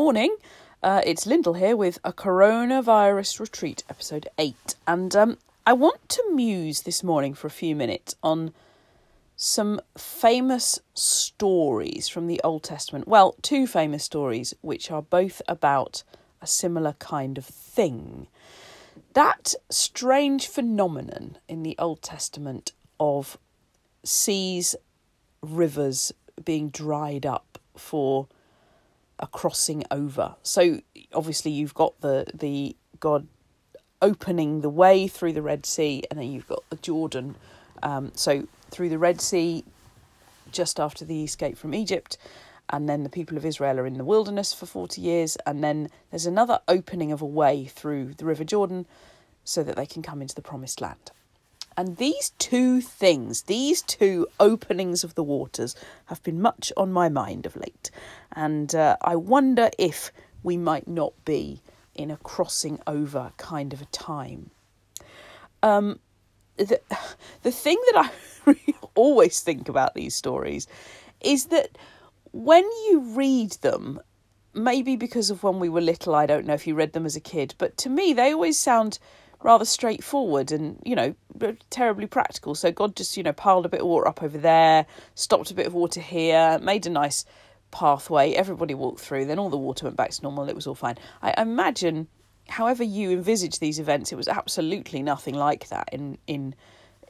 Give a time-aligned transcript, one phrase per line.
[0.00, 0.34] morning.
[0.82, 4.74] Uh, it's Lyndall here with a coronavirus retreat, episode 8.
[4.86, 8.54] And um, I want to muse this morning for a few minutes on
[9.36, 13.08] some famous stories from the Old Testament.
[13.08, 16.02] Well, two famous stories, which are both about
[16.40, 18.26] a similar kind of thing.
[19.12, 23.36] That strange phenomenon in the Old Testament of
[24.02, 24.74] seas,
[25.42, 26.10] rivers
[26.42, 28.28] being dried up for
[29.20, 30.34] a crossing over.
[30.42, 30.80] So
[31.14, 33.28] obviously you've got the the God
[34.02, 37.36] opening the way through the Red Sea, and then you've got the Jordan.
[37.82, 39.64] Um, so through the Red Sea,
[40.50, 42.16] just after the escape from Egypt,
[42.70, 45.88] and then the people of Israel are in the wilderness for forty years, and then
[46.10, 48.86] there's another opening of a way through the River Jordan,
[49.44, 51.10] so that they can come into the Promised Land.
[51.76, 55.74] And these two things, these two openings of the waters,
[56.06, 57.90] have been much on my mind of late.
[58.32, 60.12] And uh, I wonder if
[60.42, 61.62] we might not be
[61.94, 64.50] in a crossing over kind of a time.
[65.62, 66.00] Um,
[66.56, 66.80] the,
[67.42, 68.10] the thing that
[68.46, 68.56] I
[68.94, 70.66] always think about these stories
[71.20, 71.76] is that
[72.32, 74.00] when you read them,
[74.54, 77.16] maybe because of when we were little, I don't know if you read them as
[77.16, 78.98] a kid, but to me, they always sound
[79.42, 81.14] rather straightforward and you know
[81.70, 82.54] terribly practical.
[82.54, 85.54] So god just you know piled a bit of water up over there stopped a
[85.54, 87.24] bit of water here made a nice
[87.70, 88.32] pathway.
[88.32, 89.26] Everybody walked through.
[89.26, 90.48] Then all the water went back to normal.
[90.48, 90.98] It was all fine.
[91.22, 92.08] I imagine
[92.48, 96.54] however you envisage these events it was absolutely nothing like that in in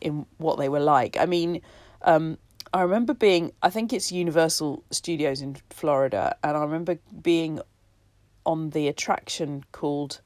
[0.00, 1.17] in what they were like.
[1.19, 1.62] I mean
[2.03, 2.39] um,
[2.72, 7.61] i remember being i think it's universal studios in florida and i remember being
[8.47, 10.20] on the attraction called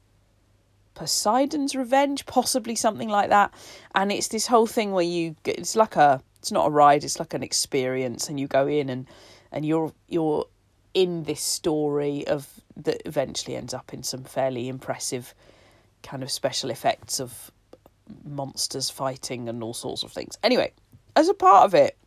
[0.95, 3.53] Poseidon's Revenge, possibly something like that.
[3.93, 7.03] And it's this whole thing where you get, it's like a it's not a ride,
[7.03, 9.07] it's like an experience, and you go in and
[9.51, 10.45] and you're you're
[10.93, 15.33] in this story of that eventually ends up in some fairly impressive
[16.03, 17.51] kind of special effects of
[18.23, 20.37] monsters fighting and all sorts of things.
[20.43, 20.71] Anyway,
[21.15, 21.97] as a part of it,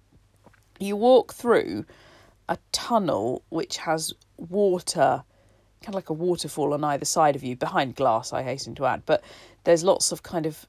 [0.79, 1.85] you walk through
[2.49, 5.23] a tunnel which has water
[5.83, 8.87] kind of like a waterfall on either side of you, behind glass, I hasten to
[8.87, 9.03] add.
[9.07, 9.23] But
[9.65, 10.67] there's lots of kind of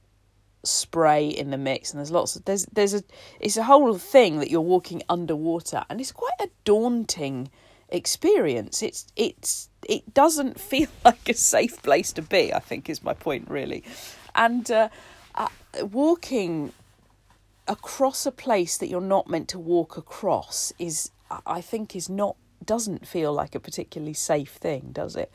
[0.62, 3.02] spray in the mix, and there's lots of there's there's a
[3.40, 7.50] it's a whole thing that you're walking underwater, and it's quite a daunting
[7.88, 8.82] experience.
[8.82, 12.52] It's it's it doesn't feel like a safe place to be.
[12.52, 13.84] I think is my point really,
[14.34, 14.88] and uh,
[15.34, 15.48] uh,
[15.82, 16.72] walking
[17.68, 21.10] across a place that you're not meant to walk across is
[21.46, 25.32] I think is not doesn't feel like a particularly safe thing, does it?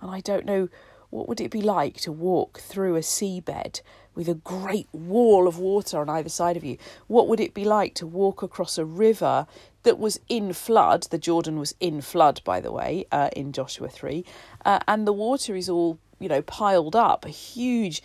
[0.00, 0.68] And I don't know
[1.10, 3.80] what would it be like to walk through a seabed
[4.14, 6.78] with a great wall of water on either side of you?
[7.08, 9.46] What would it be like to walk across a river
[9.82, 11.04] that was in flood?
[11.10, 14.24] The Jordan was in flood, by the way, uh, in Joshua 3,
[14.64, 18.02] uh, and the water is all, you know, piled up, a huge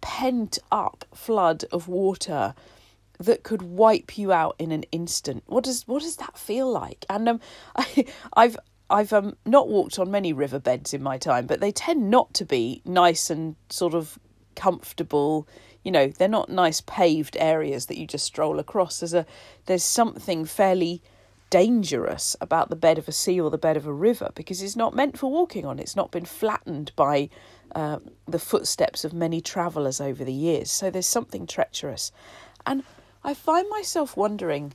[0.00, 2.54] pent up flood of water
[3.18, 5.42] that could wipe you out in an instant.
[5.46, 7.04] What does what does that feel like?
[7.08, 7.40] And um,
[7.76, 8.56] I, I've
[8.90, 12.44] I've um not walked on many riverbeds in my time, but they tend not to
[12.44, 14.18] be nice and sort of
[14.54, 15.46] comfortable.
[15.84, 19.00] You know, they're not nice paved areas that you just stroll across.
[19.00, 19.26] There's a
[19.66, 21.02] there's something fairly
[21.50, 24.76] dangerous about the bed of a sea or the bed of a river because it's
[24.76, 25.78] not meant for walking on.
[25.78, 27.30] It's not been flattened by
[27.74, 30.70] uh, the footsteps of many travellers over the years.
[30.70, 32.12] So there's something treacherous.
[32.66, 32.82] And
[33.28, 34.72] I find myself wondering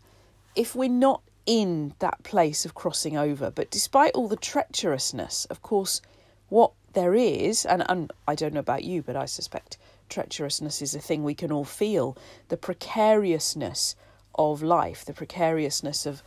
[0.56, 3.50] if we're not in that place of crossing over.
[3.50, 6.03] But despite all the treacherousness, of course,
[6.50, 10.94] what there is, and, and I don't know about you, but I suspect treacherousness is
[10.94, 12.16] a thing we can all feel
[12.50, 13.96] the precariousness
[14.36, 16.22] of life, the precariousness of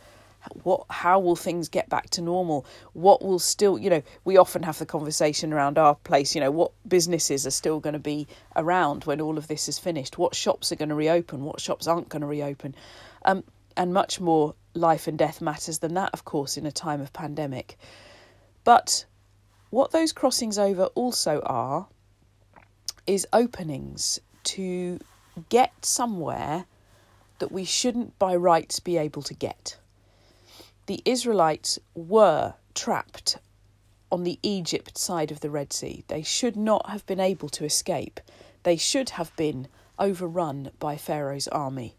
[0.63, 2.65] what how will things get back to normal?
[2.93, 6.51] What will still you know we often have the conversation around our place you know
[6.51, 10.17] what businesses are still going to be around when all of this is finished?
[10.17, 11.43] What shops are going to reopen?
[11.43, 12.75] What shops aren't going to reopen?
[13.25, 13.43] Um,
[13.75, 17.13] and much more life and death matters than that of course in a time of
[17.13, 17.77] pandemic.
[18.63, 19.05] But
[19.69, 21.87] what those crossings over also are
[23.05, 24.99] is openings to
[25.49, 26.65] get somewhere
[27.39, 29.77] that we shouldn't by rights be able to get
[30.87, 33.37] the Israelites were trapped
[34.11, 36.03] on the Egypt side of the Red Sea.
[36.07, 38.19] They should not have been able to escape.
[38.63, 39.67] They should have been
[39.99, 41.97] overrun by Pharaoh's army.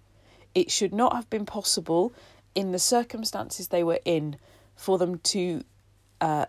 [0.55, 2.12] It should not have been possible,
[2.55, 4.37] in the circumstances they were in,
[4.75, 5.62] for them to
[6.20, 6.46] uh,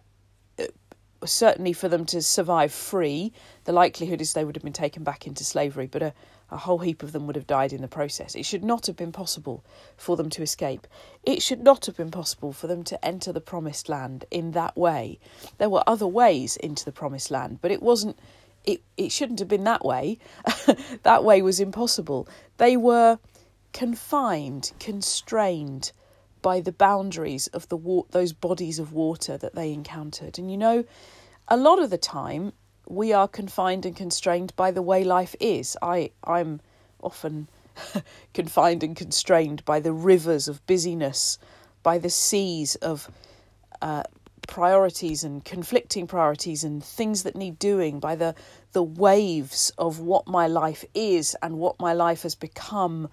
[1.25, 3.33] certainly for them to survive free,
[3.66, 6.13] the likelihood is they would have been taken back into slavery, but a,
[6.51, 8.36] a whole heap of them would have died in the process.
[8.36, 9.63] It should not have been possible
[9.98, 10.88] for them to escape.
[11.24, 14.77] It should not have been possible for them to enter the promised land in that
[14.77, 15.19] way.
[15.57, 18.18] There were other ways into the promised land, but it wasn't
[18.66, 20.19] it, it shouldn't have been that way.
[21.04, 22.27] that way was impossible.
[22.57, 23.19] They were
[23.74, 25.92] confined, constrained
[26.41, 30.39] by the boundaries of the wa- those bodies of water that they encountered.
[30.39, 30.86] And you know,
[31.47, 32.53] a lot of the time
[32.88, 35.77] we are confined and constrained by the way life is.
[35.81, 36.62] I I'm
[37.01, 37.47] often
[38.33, 41.38] confined and constrained by the rivers of busyness,
[41.83, 43.09] by the seas of
[43.81, 44.03] uh,
[44.47, 48.35] priorities and conflicting priorities and things that need doing, by the
[48.71, 53.09] the waves of what my life is and what my life has become,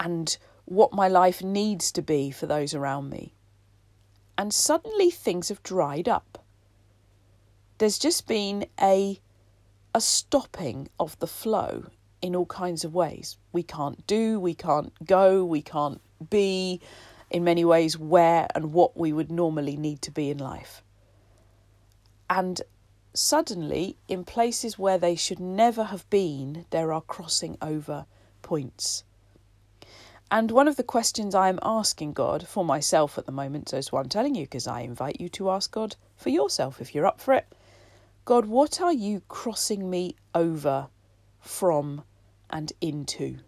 [0.00, 0.36] and
[0.72, 3.34] what my life needs to be for those around me.
[4.38, 6.44] And suddenly things have dried up.
[7.78, 9.20] There's just been a
[9.94, 11.84] a stopping of the flow
[12.22, 13.36] in all kinds of ways.
[13.52, 16.80] We can't do, we can't go, we can't be
[17.30, 20.82] in many ways where and what we would normally need to be in life.
[22.30, 22.62] And
[23.12, 28.06] suddenly, in places where they should never have been, there are crossing over
[28.40, 29.04] points.
[30.32, 33.76] And one of the questions I am asking God for myself at the moment, so
[33.76, 36.94] is what I'm telling you, because I invite you to ask God for yourself if
[36.94, 37.46] you're up for it.
[38.24, 40.88] God, what are you crossing me over
[41.38, 42.04] from
[42.48, 43.40] and into?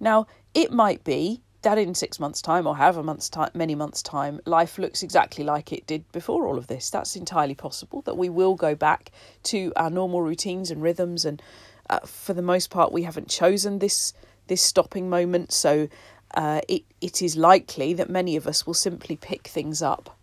[0.00, 4.00] Now, it might be that in six months' time or however months time, many months'
[4.00, 6.88] time, life looks exactly like it did before all of this.
[6.88, 9.10] That's entirely possible that we will go back
[9.42, 11.42] to our normal routines and rhythms, and
[11.90, 14.14] uh, for the most part, we haven't chosen this
[14.48, 15.52] this stopping moment.
[15.52, 15.88] So
[16.34, 20.16] uh, it it is likely that many of us will simply pick things up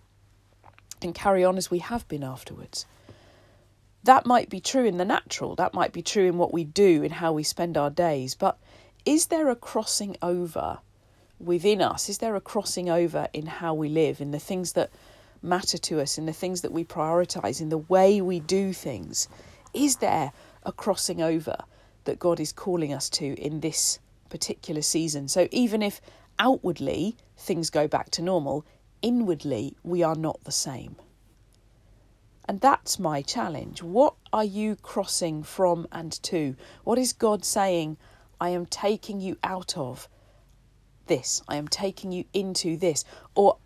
[1.01, 2.85] and carry on as we have been afterwards.
[4.03, 5.55] That might be true in the natural.
[5.55, 8.35] That might be true in what we do, in how we spend our days.
[8.35, 8.57] But
[9.03, 10.79] is there a crossing over
[11.39, 12.07] within us?
[12.07, 14.91] Is there a crossing over in how we live, in the things that
[15.41, 19.27] matter to us, in the things that we prioritize, in the way we do things?
[19.73, 20.31] Is there
[20.63, 21.57] a crossing over
[22.05, 23.99] that God is calling us to in this
[24.29, 25.27] particular season.
[25.27, 26.01] So even if
[26.39, 28.65] outwardly things go back to normal,
[29.01, 30.95] inwardly we are not the same.
[32.47, 33.81] And that's my challenge.
[33.81, 36.55] What are you crossing from and to?
[36.83, 37.97] What is God saying?
[38.39, 40.07] I am taking you out of
[41.07, 41.41] this.
[41.47, 43.03] I am taking you into this.
[43.33, 43.57] Or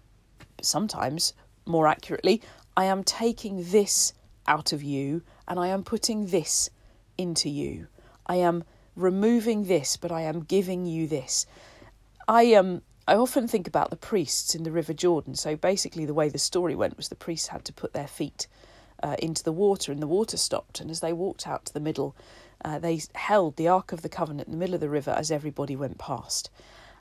[0.61, 1.33] sometimes,
[1.65, 2.41] more accurately,
[2.77, 4.13] I am taking this
[4.47, 6.69] out of you and I am putting this
[7.17, 7.87] into you.
[8.25, 8.63] I am
[8.99, 11.45] removing this, but I am giving you this.
[12.27, 15.33] I um I often think about the priests in the River Jordan.
[15.35, 18.47] So basically, the way the story went was the priests had to put their feet
[19.01, 20.79] uh, into the water, and the water stopped.
[20.79, 22.15] And as they walked out to the middle,
[22.63, 25.31] uh, they held the Ark of the Covenant in the middle of the river as
[25.31, 26.51] everybody went past.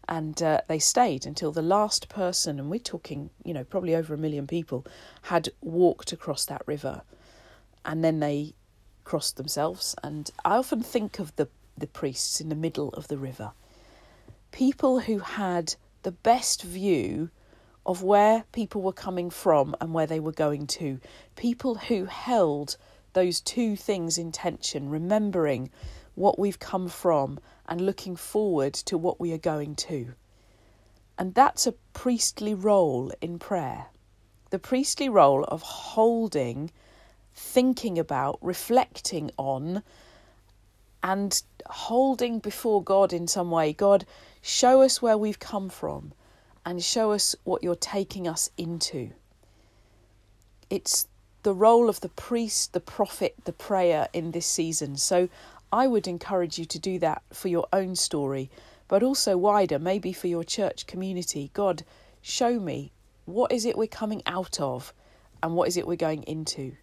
[0.09, 4.15] And uh, they stayed until the last person, and we're talking, you know, probably over
[4.15, 4.87] a million people,
[5.23, 7.03] had walked across that river.
[7.85, 8.55] And then they
[9.05, 9.95] crossed themselves.
[10.03, 11.49] And I often think of the
[11.79, 13.53] the priests in the middle of the river.
[14.51, 17.31] People who had the best view
[17.85, 21.01] of where people were coming from and where they were going to.
[21.37, 22.77] People who held
[23.15, 25.71] those two things in tension, remembering
[26.15, 30.13] what we've come from and looking forward to what we are going to.
[31.19, 33.87] And that's a priestly role in prayer.
[34.51, 36.71] The priestly role of holding,
[37.35, 39.83] thinking about, reflecting on,
[41.03, 43.73] and holding before God in some way.
[43.73, 44.05] God,
[44.43, 46.13] show us where we've come from
[46.65, 49.11] and show us what you're taking us into.
[50.71, 51.07] It's
[51.43, 54.97] the role of the priest, the prophet, the prayer in this season.
[54.97, 55.29] So
[55.73, 58.51] I would encourage you to do that for your own story,
[58.89, 61.51] but also wider, maybe for your church community.
[61.55, 61.85] God,
[62.21, 62.93] show me
[63.25, 64.93] what is it we're coming out of
[65.43, 66.77] and what is it we're going into.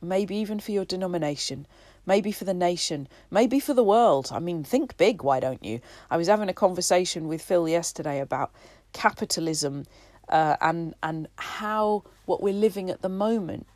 [0.00, 1.66] Maybe even for your denomination
[2.06, 4.30] maybe for the nation, maybe for the world.
[4.32, 5.80] I mean, think big, why don't you?
[6.10, 8.52] I was having a conversation with Phil yesterday about
[8.92, 9.84] capitalism
[10.28, 13.66] uh, and and how what we're living at the moment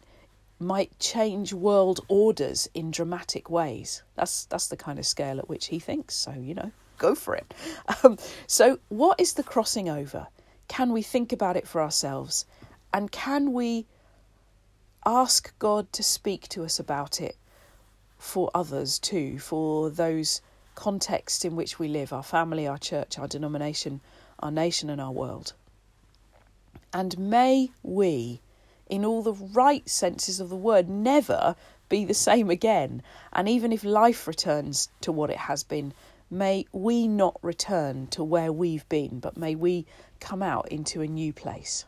[0.58, 4.02] might change world orders in dramatic ways.
[4.14, 6.14] That's that's the kind of scale at which he thinks.
[6.14, 7.52] So you know, go for it.
[8.02, 10.28] Um, so, what is the crossing over?
[10.68, 12.46] Can we think about it for ourselves,
[12.94, 13.86] and can we
[15.04, 17.36] ask God to speak to us about it
[18.20, 20.42] for others too, for those
[20.74, 24.00] contexts in which we live our family, our church, our denomination,
[24.38, 25.54] our nation, and our world.
[26.92, 28.40] And may we,
[28.88, 31.56] in all the right senses of the word, never
[31.88, 33.02] be the same again.
[33.32, 35.92] And even if life returns to what it has been,
[36.30, 39.86] may we not return to where we've been, but may we
[40.20, 41.84] come out into a new place.